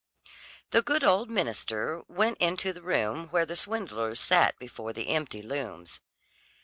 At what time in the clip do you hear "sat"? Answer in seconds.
4.19-4.57